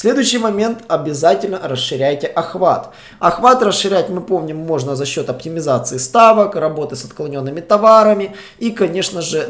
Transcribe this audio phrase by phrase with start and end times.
[0.00, 2.88] Следующий момент, обязательно расширяйте охват.
[3.18, 9.20] Охват расширять, мы помним, можно за счет оптимизации ставок, работы с отклоненными товарами и, конечно
[9.20, 9.46] же,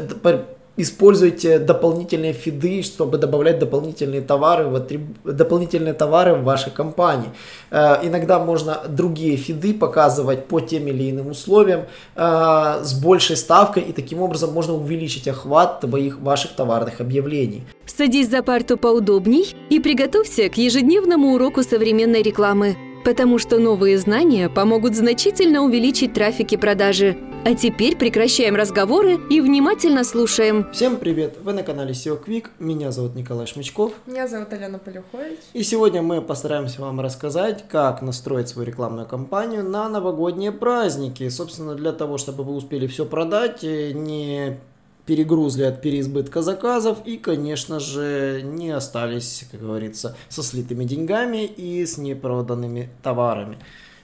[0.81, 5.01] используйте дополнительные фиды, чтобы добавлять дополнительные товары в, атриб...
[5.23, 7.29] дополнительные товары в вашей компании.
[7.71, 11.81] Э, иногда можно другие фиды показывать по тем или иным условиям
[12.15, 17.63] э, с большей ставкой, и таким образом можно увеличить охват твоих, ваших товарных объявлений.
[17.85, 24.49] Садись за парту поудобней и приготовься к ежедневному уроку современной рекламы, потому что новые знания
[24.49, 27.17] помогут значительно увеличить трафик и продажи.
[27.43, 30.71] А теперь прекращаем разговоры и внимательно слушаем.
[30.71, 31.39] Всем привет!
[31.41, 32.49] Вы на канале SEO Quick.
[32.59, 33.93] Меня зовут Николай Шмычков.
[34.05, 35.39] Меня зовут Алена Полюхович.
[35.53, 41.27] И сегодня мы постараемся вам рассказать, как настроить свою рекламную кампанию на новогодние праздники.
[41.29, 44.59] Собственно, для того, чтобы вы успели все продать, э, не
[45.07, 51.83] перегрузли от переизбытка заказов и, конечно же, не остались, как говорится, со слитыми деньгами и
[51.87, 53.57] с непроданными товарами.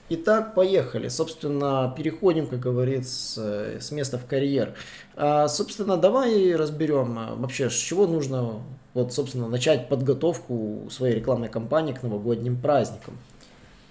[0.09, 1.09] Итак, поехали.
[1.09, 4.73] Собственно, переходим, как говорится, с места в карьер.
[5.17, 8.61] А, собственно, давай разберем а, вообще, с чего нужно,
[8.93, 13.17] вот, собственно, начать подготовку своей рекламной кампании к новогодним праздникам.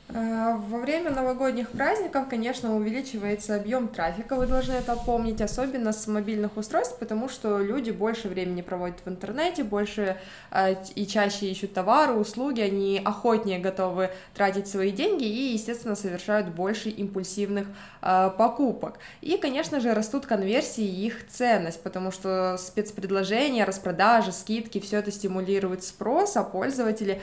[0.09, 6.07] Э, во время новогодних праздников, конечно, увеличивается объем трафика, вы должны это помнить, особенно с
[6.07, 10.17] мобильных устройств, потому что люди больше времени проводят в интернете, больше
[10.53, 16.49] э, и чаще ищут товары, услуги, они охотнее готовы тратить свои деньги и, естественно, совершают
[16.49, 17.67] больше импульсивных
[18.01, 19.01] э, покупок.
[19.23, 25.11] И, конечно же, растут конверсии и их ценность, потому что спецпредложения, распродажи, скидки, все это
[25.11, 27.21] стимулирует спрос, а пользователи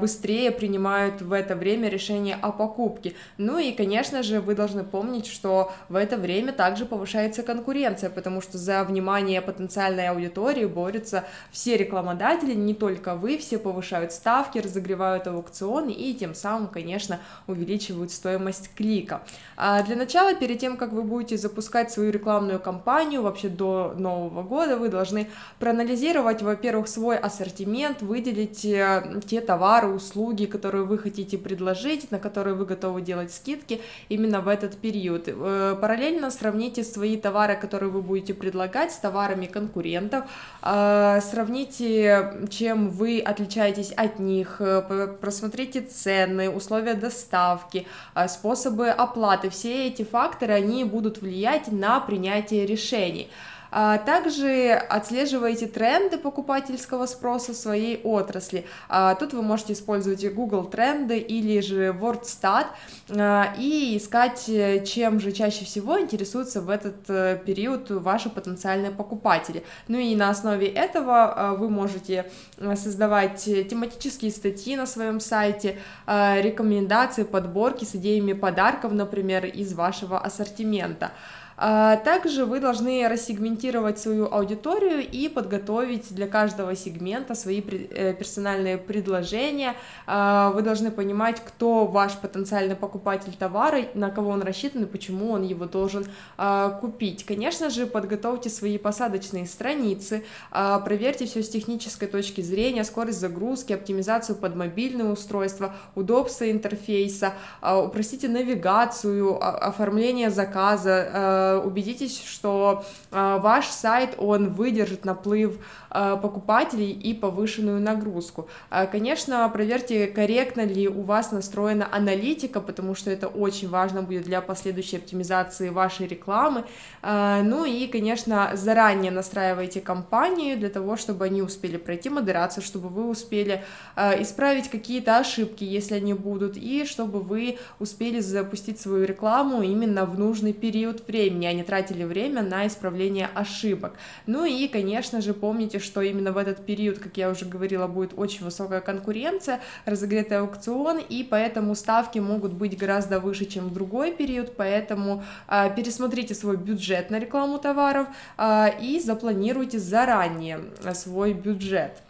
[0.00, 3.14] быстрее принимают в это время решение решение о покупке.
[3.38, 8.40] Ну и, конечно же, вы должны помнить, что в это время также повышается конкуренция, потому
[8.40, 15.26] что за внимание потенциальной аудитории борются все рекламодатели, не только вы, все повышают ставки, разогревают
[15.26, 19.22] аукционы и тем самым, конечно, увеличивают стоимость клика.
[19.56, 24.42] А для начала, перед тем, как вы будете запускать свою рекламную кампанию, вообще до Нового
[24.42, 31.38] года, вы должны проанализировать, во-первых, свой ассортимент, выделить э, те товары, услуги, которые вы хотите
[31.38, 35.28] предложить, на которые вы готовы делать скидки именно в этот период.
[35.28, 40.24] Э, параллельно сравните свои товары, которые вы будете предлагать, с товарами конкурентов,
[40.62, 47.86] э, сравните, чем вы отличаетесь от них, э, просмотрите цены, условия доставки,
[48.28, 49.50] способы оплаты.
[49.50, 53.30] Все эти факторы, они будут влиять на принятие решений.
[53.70, 58.66] А также отслеживайте тренды покупательского спроса в своей отрасли.
[58.88, 62.66] А тут вы можете использовать Google тренды или же WordStat
[63.10, 64.50] а, и искать,
[64.86, 69.64] чем же чаще всего интересуются в этот э, период ваши потенциальные покупатели.
[69.88, 77.24] Ну и на основе этого вы можете э, создавать тематические статьи на своем сайте, рекомендации,
[77.24, 81.12] подборки с идеями подарков, например, из вашего ассортимента.
[81.58, 88.76] А, также вы должны рассегментировать свою аудиторию и подготовить для каждого сегмента свои э, персональные
[88.76, 89.74] предложения.
[90.06, 95.32] А, вы должны понимать, кто ваш потенциальный покупатель товара, на кого он рассчитан и почему
[95.32, 96.06] он его должен
[96.36, 97.24] а, купить.
[97.24, 104.36] Конечно же, подготовьте свои посадочные страницы, проверьте все с технической точки зрения, скорость загрузки, оптимизацию
[104.36, 114.50] под мобильное устройство, удобство интерфейса, упростите навигацию, оформление заказа, убедитесь, что э, ваш сайт, он
[114.50, 115.58] выдержит наплыв
[115.98, 118.48] Э, покупателей и повышенную нагрузку.
[118.70, 124.24] Э, конечно, проверьте, корректно ли у вас настроена аналитика, потому что это очень важно будет
[124.24, 126.64] для последующей оптимизации вашей рекламы.
[127.02, 133.08] Ну и, конечно, заранее настраивайте компанию для того, чтобы они успели пройти модерацию, чтобы вы
[133.08, 133.64] успели
[133.96, 140.18] исправить какие-то ошибки, если они будут, и чтобы вы успели запустить свою рекламу именно в
[140.18, 143.94] нужный период времени, а не тратили время на исправление ошибок.
[144.26, 148.12] Ну и, конечно же, помните, что именно в этот период, как я уже говорила, будет
[148.16, 154.12] очень высокая конкуренция, разогретый аукцион, и поэтому ставки могут быть гораздо выше, чем в другой
[154.12, 158.06] период, поэтому э, пересмотрите свой бюджет на рекламу товаров
[158.38, 160.60] э, и запланируйте заранее
[160.94, 162.05] свой бюджет.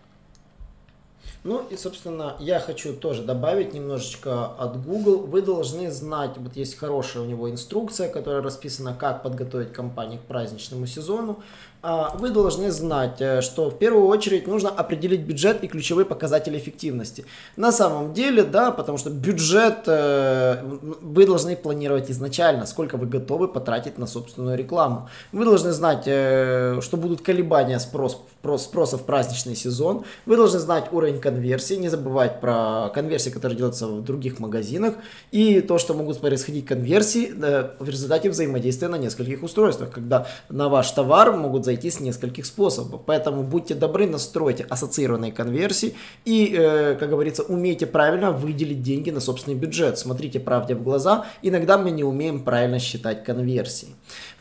[1.47, 5.19] Ну и, собственно, я хочу тоже добавить немножечко от Google.
[5.19, 10.25] Вы должны знать, вот есть хорошая у него инструкция, которая расписана, как подготовить компанию к
[10.25, 11.41] праздничному сезону.
[11.89, 16.59] А, вы должны знать, э, что в первую очередь нужно определить бюджет и ключевые показатели
[16.59, 17.25] эффективности.
[17.57, 20.65] На самом деле, да, потому что бюджет э,
[21.01, 25.09] вы должны планировать изначально, сколько вы готовы потратить на собственную рекламу.
[25.31, 28.21] Вы должны знать, э, что будут колебания спрос,
[28.59, 30.03] спроса в праздничный сезон.
[30.27, 34.95] Вы должны знать уровень конверсии не забывать про конверсии, которые делаются в других магазинах,
[35.31, 37.33] и то, что могут происходить конверсии
[37.79, 43.03] в результате взаимодействия на нескольких устройствах, когда на ваш товар могут зайти с нескольких способов.
[43.07, 45.95] Поэтому будьте добры, настройте ассоциированные конверсии
[46.25, 49.99] и, э, как говорится, умейте правильно выделить деньги на собственный бюджет.
[49.99, 51.27] Смотрите правде в глаза.
[51.43, 53.89] Иногда мы не умеем правильно считать конверсии.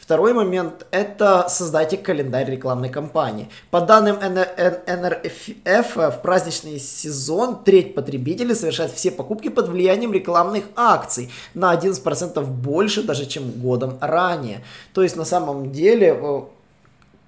[0.05, 3.49] Второй момент– это создайте календарь рекламной кампании.
[3.71, 11.31] По данным НРФ, в праздничный сезон треть потребителей совершает все покупки под влиянием рекламных акций
[11.55, 14.63] на 11% больше даже, чем годом ранее.
[14.93, 16.13] То есть на самом деле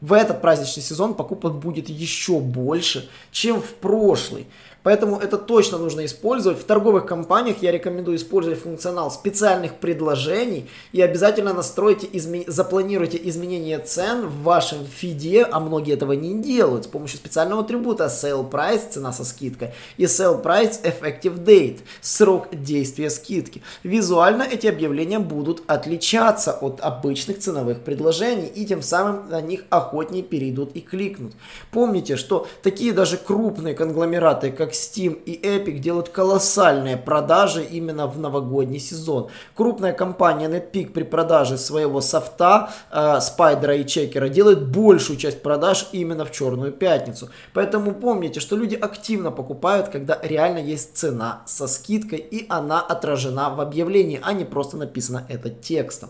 [0.01, 4.47] в этот праздничный сезон покупок будет еще больше, чем в прошлый.
[4.87, 6.61] Поэтому это точно нужно использовать.
[6.61, 12.45] В торговых компаниях я рекомендую использовать функционал специальных предложений и обязательно настройте, изме...
[12.47, 18.05] запланируйте изменение цен в вашем фиде, а многие этого не делают, с помощью специального атрибута
[18.05, 23.61] Sale Price, цена со скидкой, и Sale Price Effective Date, срок действия скидки.
[23.83, 30.23] Визуально эти объявления будут отличаться от обычных ценовых предложений, и тем самым на них охотнее
[30.23, 31.33] перейдут и кликнут.
[31.71, 38.19] Помните, что такие даже крупные конгломераты, как Steam и Epic делают колоссальные продажи именно в
[38.19, 39.29] новогодний сезон.
[39.55, 45.87] Крупная компания NetPeak при продаже своего софта, э, спайдера и чекера делает большую часть продаж
[45.91, 47.29] именно в черную пятницу.
[47.53, 53.49] Поэтому помните, что люди активно покупают, когда реально есть цена со скидкой и она отражена
[53.49, 56.09] в объявлении, а не просто написано это текстом.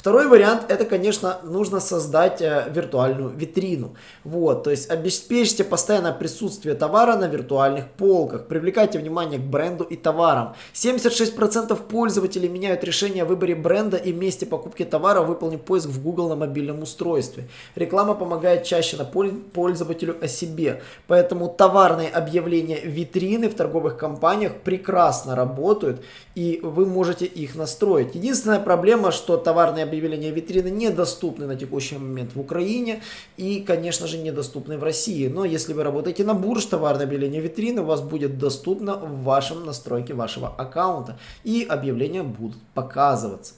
[0.00, 3.96] Второй вариант, это, конечно, нужно создать э, виртуальную витрину.
[4.24, 9.96] Вот, то есть обеспечьте постоянное присутствие товара на виртуальных полках, привлекайте внимание к бренду и
[9.96, 10.54] товарам.
[10.72, 16.30] 76% пользователей меняют решение о выборе бренда и месте покупки товара, выполнив поиск в Google
[16.30, 17.50] на мобильном устройстве.
[17.74, 25.36] Реклама помогает чаще напомнить пользователю о себе, поэтому товарные объявления витрины в торговых компаниях прекрасно
[25.36, 26.00] работают
[26.34, 28.14] и вы можете их настроить.
[28.14, 33.02] Единственная проблема, что товарные объявления витрины недоступны на текущий момент в Украине
[33.36, 35.28] и, конечно же, недоступны в России.
[35.28, 39.66] Но если вы работаете на бурж, товарное объявление витрины у вас будет доступно в вашем
[39.66, 43.54] настройке вашего аккаунта и объявления будут показываться.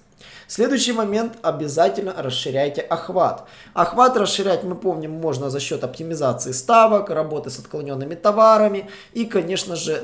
[0.47, 3.45] Следующий момент, обязательно расширяйте охват.
[3.75, 9.77] Охват расширять, мы помним, можно за счет оптимизации ставок, работы с отклоненными товарами и, конечно
[9.77, 10.03] же,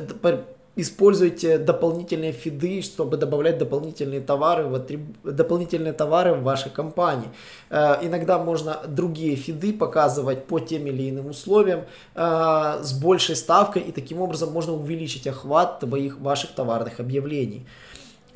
[0.79, 5.01] используйте дополнительные фиды, чтобы добавлять дополнительные товары в, атриб...
[5.25, 7.29] дополнительные товары в вашей компании.
[7.71, 11.81] Э, иногда можно другие фиды показывать по тем или иным условиям
[12.15, 17.67] э, с большей ставкой, и таким образом можно увеличить охват твоих, ваших товарных объявлений.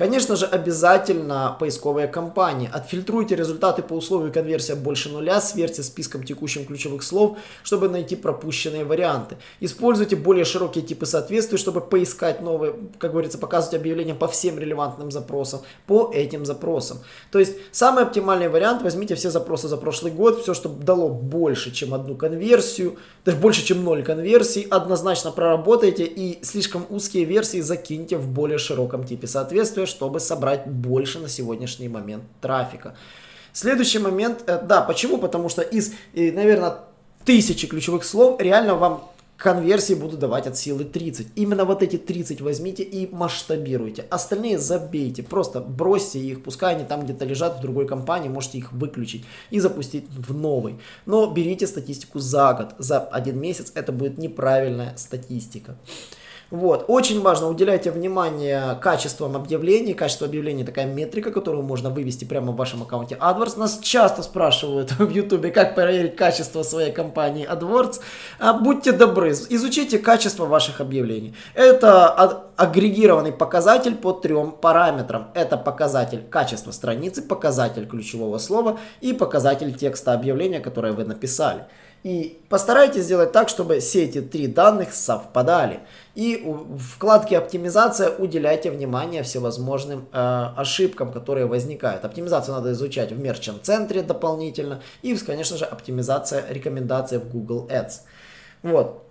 [0.03, 2.69] Конечно же, обязательно поисковые кампании.
[2.73, 8.85] Отфильтруйте результаты по условию конверсия больше нуля, сверьте списком текущим ключевых слов, чтобы найти пропущенные
[8.85, 9.37] варианты.
[9.61, 15.13] Используйте более широкие типы соответствий, чтобы поискать новые, как говорится, показывать объявления по всем релевантным
[15.13, 16.99] запросам, по этим запросам.
[17.31, 21.71] То есть, самый оптимальный вариант, возьмите все запросы за прошлый год, все, что дало больше,
[21.71, 28.17] чем одну конверсию, даже больше, чем ноль конверсий, однозначно проработайте и слишком узкие версии закиньте
[28.17, 32.97] в более широком типе соответствия, чтобы собрать больше на сегодняшний момент трафика.
[33.53, 35.19] Следующий момент, э, да, почему?
[35.19, 36.79] Потому что из, наверное,
[37.25, 39.13] тысячи ключевых слов реально вам
[39.43, 41.33] конверсии буду давать от силы 30.
[41.35, 44.05] Именно вот эти 30 возьмите и масштабируйте.
[44.09, 48.73] Остальные забейте, просто бросьте их, пускай они там где-то лежат в другой компании, можете их
[48.73, 50.79] выключить и запустить в новый.
[51.07, 55.77] Но берите статистику за год, за один месяц, это будет неправильная статистика.
[56.53, 56.85] Вот.
[56.87, 59.95] Очень важно, уделяйте внимание качествам объявлений.
[59.95, 63.59] Качество объявлений такая метрика, которую можно вывести прямо в вашем аккаунте AdWords.
[63.59, 68.01] Нас часто спрашивают в YouTube, как проверить качество своей компании AdWords.
[68.39, 71.35] А, будьте добры, изучите качество ваших объявлений.
[71.55, 75.29] Это агрегированный показатель по трем параметрам.
[75.33, 81.65] Это показатель качества страницы, показатель ключевого слова и показатель текста объявления, которое вы написали.
[82.03, 85.81] И постарайтесь сделать так, чтобы все эти три данных совпадали.
[86.17, 92.05] И в вкладке оптимизация уделяйте внимание всевозможным э, ошибкам, которые возникают.
[92.05, 94.83] Оптимизацию надо изучать в мерчант-центре дополнительно.
[95.03, 98.01] И, конечно же, оптимизация рекомендаций в Google Ads.
[98.63, 99.05] Вот.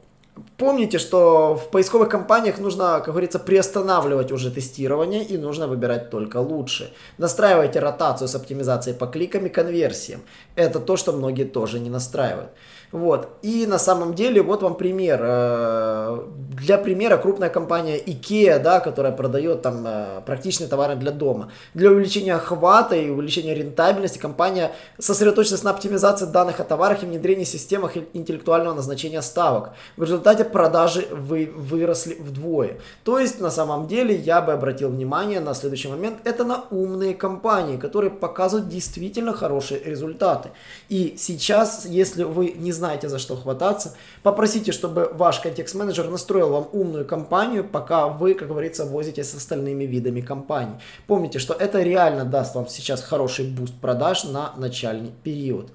[0.57, 6.37] Помните, что в поисковых компаниях нужно, как говорится, приостанавливать уже тестирование и нужно выбирать только
[6.37, 6.93] лучше.
[7.17, 10.21] Настраивайте ротацию с оптимизацией по кликам и конверсиям.
[10.55, 12.51] Это то, что многие тоже не настраивают.
[12.91, 13.29] Вот.
[13.41, 15.19] И на самом деле, вот вам пример.
[15.23, 16.19] Э,
[16.61, 21.51] для примера, крупная компания IKEA, да, которая продает там э, практичные товары для дома.
[21.73, 27.45] Для увеличения охвата и увеличения рентабельности компания сосредоточилась на оптимизации данных о товарах и внедрении
[27.45, 29.69] системах интеллектуального назначения ставок.
[29.95, 32.79] В результате продажи вы, выросли вдвое.
[33.03, 36.19] То есть, на самом деле, я бы обратил внимание на следующий момент.
[36.23, 40.49] Это на умные компании, которые показывают действительно хорошие результаты.
[40.89, 46.69] И сейчас, если вы не знаете, за что хвататься, попросите, чтобы ваш контекст-менеджер настроил вам
[46.71, 50.75] умную кампанию, пока вы, как говорится, возитесь с остальными видами кампаний.
[51.07, 55.69] Помните, что это реально даст вам сейчас хороший буст продаж на начальный период.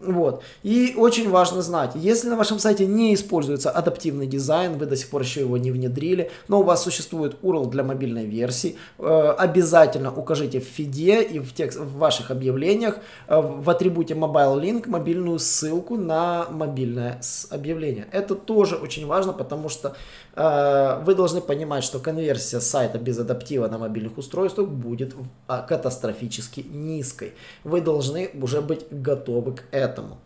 [0.00, 0.42] Вот.
[0.62, 5.10] И очень важно знать, если на вашем сайте не используется адаптивный дизайн, вы до сих
[5.10, 10.10] пор еще его не внедрили, но у вас существует URL для мобильной версии, э, обязательно
[10.10, 15.38] укажите в фиде и в, текст, в ваших объявлениях э, в атрибуте Mobile Link мобильную
[15.38, 18.06] ссылку на мобильное объявление.
[18.10, 19.96] Это тоже очень важно, потому что
[20.36, 25.14] вы должны понимать, что конверсия сайта без адаптива на мобильных устройствах будет
[25.46, 27.32] а, катастрофически низкой.
[27.64, 30.18] Вы должны уже быть готовы к этому.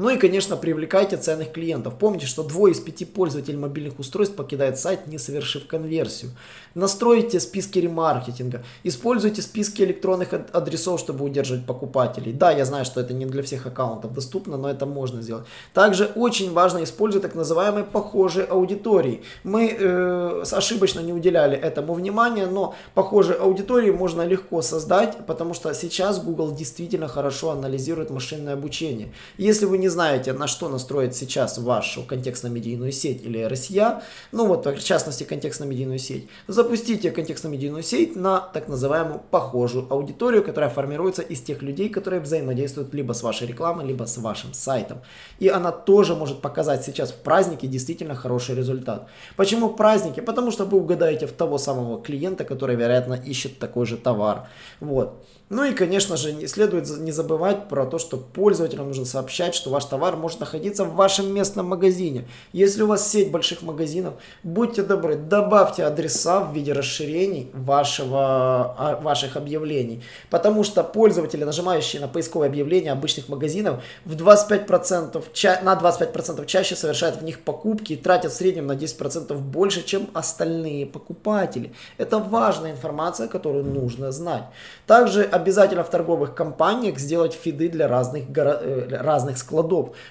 [0.00, 1.98] Ну и, конечно, привлекайте ценных клиентов.
[1.98, 6.30] Помните, что двое из пяти пользователей мобильных устройств покидают сайт, не совершив конверсию.
[6.74, 12.32] Настройте списки ремаркетинга, используйте списки электронных адресов, чтобы удерживать покупателей.
[12.32, 15.44] Да, я знаю, что это не для всех аккаунтов доступно, но это можно сделать.
[15.74, 19.20] Также очень важно использовать так называемые похожие аудитории.
[19.44, 25.74] Мы э, ошибочно не уделяли этому внимания, но похожие аудитории можно легко создать, потому что
[25.74, 29.12] сейчас Google действительно хорошо анализирует машинное обучение.
[29.36, 34.64] Если вы не знаете, на что настроить сейчас вашу контекстно-медийную сеть или RSA, ну вот
[34.64, 41.40] в частности контекстно-медийную сеть, запустите контекстно-медийную сеть на так называемую похожую аудиторию, которая формируется из
[41.40, 44.98] тех людей, которые взаимодействуют либо с вашей рекламой, либо с вашим сайтом.
[45.38, 49.08] И она тоже может показать сейчас в празднике действительно хороший результат.
[49.36, 50.22] Почему в празднике?
[50.22, 54.48] Потому что вы угадаете в того самого клиента, который, вероятно, ищет такой же товар.
[54.80, 55.24] Вот.
[55.50, 59.69] Ну и, конечно же, не следует не забывать про то, что пользователям нужно сообщать, что
[59.70, 62.26] ваш товар может находиться в вашем местном магазине.
[62.52, 69.00] Если у вас сеть больших магазинов, будьте добры, добавьте адреса в виде расширений вашего, а,
[69.02, 70.02] ваших объявлений.
[70.28, 75.24] Потому что пользователи, нажимающие на поисковое объявление обычных магазинов, в 25%,
[75.62, 80.08] на 25% чаще совершают в них покупки и тратят в среднем на 10% больше, чем
[80.14, 81.72] остальные покупатели.
[81.98, 84.44] Это важная информация, которую нужно знать.
[84.86, 89.59] Также обязательно в торговых компаниях сделать фиды для разных, э, разных складов.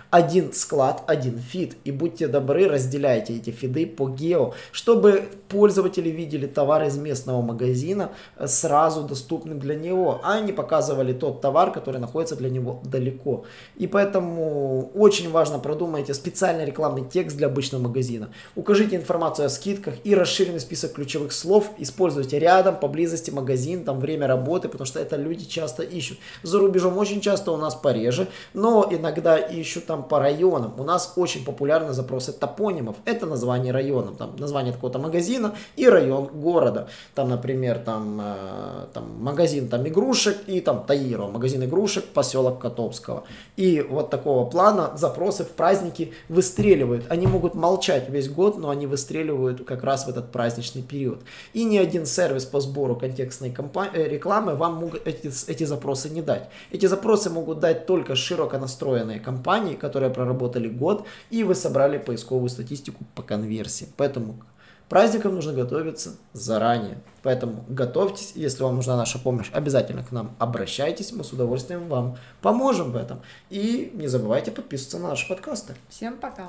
[0.09, 1.77] Один склад, один фид.
[1.83, 8.11] И будьте добры, разделяйте эти фиды по гео, чтобы пользователи видели товар из местного магазина
[8.37, 13.45] э, сразу доступным для него, а не показывали тот товар, который находится для него далеко.
[13.77, 18.29] И поэтому очень важно продумайте специальный рекламный текст для обычного магазина.
[18.55, 21.71] Укажите информацию о скидках и расширенный список ключевых слов.
[21.77, 26.19] Используйте рядом, поблизости магазин, там время работы, потому что это люди часто ищут.
[26.43, 30.73] За рубежом очень часто у нас пореже, но иногда ищут там по районам.
[30.77, 32.95] У нас очень популярны запросы топонимов.
[33.05, 36.87] Это название района, там название какого-то магазина и район города.
[37.15, 43.23] Там, например, там, э, там магазин там игрушек и там Таиро, магазин игрушек, поселок Котовского.
[43.55, 47.05] И вот такого плана запросы в праздники выстреливают.
[47.09, 51.21] Они могут молчать весь год, но они выстреливают как раз в этот праздничный период.
[51.53, 53.53] И ни один сервис по сбору контекстной
[53.93, 56.49] э, рекламы вам могут эти, эти запросы не дать.
[56.71, 62.49] Эти запросы могут дать только широко настроенные компании, которые проработали год, и вы собрали поисковую
[62.49, 63.87] статистику по конверсии.
[63.95, 64.41] Поэтому
[64.89, 66.97] праздникам нужно готовиться заранее.
[67.21, 72.17] Поэтому готовьтесь, если вам нужна наша помощь, обязательно к нам обращайтесь, мы с удовольствием вам
[72.41, 73.21] поможем в этом.
[73.51, 75.75] И не забывайте подписываться на наши подкасты.
[75.89, 76.47] Всем пока.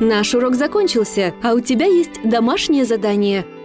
[0.00, 3.46] Наш урок закончился, а у тебя есть домашнее задание–